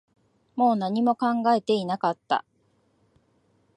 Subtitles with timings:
[0.55, 2.43] もう何も考えていなかった